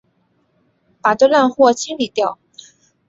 [0.99, 2.39] 把这烂货清理掉！